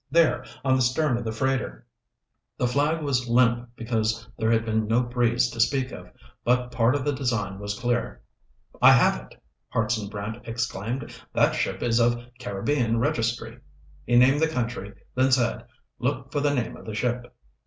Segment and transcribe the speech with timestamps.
[0.09, 1.85] "There, on the stern of the freighter."
[2.57, 6.09] The flag was limp because there had been no breeze to speak of,
[6.43, 8.23] but part of the design was clear.
[8.81, 11.13] "I have it," Hartson Brant exclaimed.
[11.33, 13.59] "That ship is of Caribbean registry."
[14.03, 15.67] He named the country, then said,
[15.99, 17.31] "Look for the name of the ship."